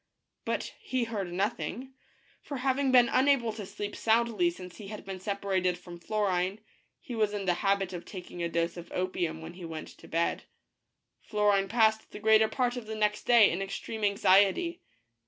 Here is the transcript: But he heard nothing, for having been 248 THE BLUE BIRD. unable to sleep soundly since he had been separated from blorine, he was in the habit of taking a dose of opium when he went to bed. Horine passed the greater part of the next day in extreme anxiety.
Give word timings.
But 0.45 0.73
he 0.79 1.03
heard 1.03 1.31
nothing, 1.31 1.93
for 2.41 2.57
having 2.57 2.91
been 2.91 3.05
248 3.05 3.35
THE 3.35 3.39
BLUE 3.39 3.45
BIRD. 3.45 3.53
unable 3.53 3.53
to 3.53 3.71
sleep 3.71 3.95
soundly 3.95 4.49
since 4.49 4.77
he 4.77 4.87
had 4.87 5.05
been 5.05 5.19
separated 5.19 5.77
from 5.77 5.97
blorine, 5.97 6.57
he 6.99 7.13
was 7.13 7.35
in 7.35 7.45
the 7.45 7.53
habit 7.61 7.93
of 7.93 8.03
taking 8.03 8.41
a 8.41 8.49
dose 8.49 8.77
of 8.77 8.91
opium 8.93 9.41
when 9.43 9.53
he 9.53 9.63
went 9.63 9.89
to 9.89 10.07
bed. 10.07 10.45
Horine 11.31 11.69
passed 11.69 12.09
the 12.09 12.19
greater 12.19 12.47
part 12.47 12.75
of 12.77 12.87
the 12.87 12.95
next 12.95 13.25
day 13.25 13.51
in 13.51 13.61
extreme 13.61 14.03
anxiety. 14.03 14.81